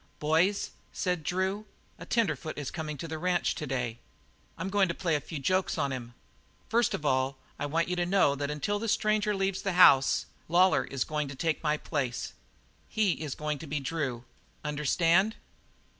[0.17, 1.67] "Boys," said Drew,
[1.99, 3.99] "a tenderfoot is coming to the ranch to day.
[4.57, 6.15] I'm going to play a few jokes on him.
[6.67, 10.25] First of all, I want you to know that until the stranger leaves the house,
[10.49, 12.33] Lawlor is going to take my place.
[12.89, 14.23] He is going to be Drew.
[14.63, 15.35] Understand?"